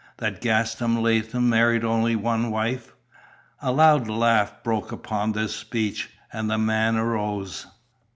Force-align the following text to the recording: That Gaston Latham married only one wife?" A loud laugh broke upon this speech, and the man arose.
That 0.17 0.41
Gaston 0.41 1.03
Latham 1.03 1.47
married 1.47 1.83
only 1.83 2.15
one 2.15 2.49
wife?" 2.49 2.93
A 3.61 3.71
loud 3.71 4.07
laugh 4.07 4.63
broke 4.63 4.91
upon 4.91 5.33
this 5.33 5.55
speech, 5.55 6.09
and 6.33 6.49
the 6.49 6.57
man 6.57 6.97
arose. 6.97 7.67